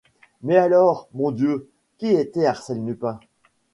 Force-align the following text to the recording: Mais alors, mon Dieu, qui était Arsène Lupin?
Mais 0.41 0.57
alors, 0.57 1.07
mon 1.13 1.29
Dieu, 1.31 1.69
qui 1.99 2.07
était 2.07 2.47
Arsène 2.47 2.87
Lupin? 2.87 3.19